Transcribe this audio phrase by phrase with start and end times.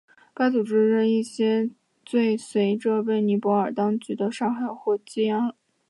[0.33, 1.69] 该组织中一些
[2.03, 5.55] 最随着被尼泊尔当局杀害或羁押了。